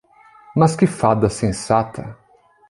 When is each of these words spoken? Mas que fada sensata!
Mas 0.55 0.75
que 0.75 0.87
fada 0.87 1.29
sensata! 1.29 2.17